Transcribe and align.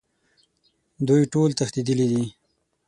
دوی 1.07 1.21
ټول 1.33 1.49
تښتیدلي 1.59 2.05
دي 2.11 2.23